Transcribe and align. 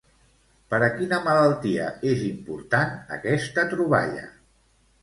Per 0.73 0.79
a 0.87 0.89
quina 0.95 1.19
malaltia 1.27 1.91
és 2.15 2.25
importat 2.33 3.15
aquesta 3.19 3.69
troballa? 3.77 4.27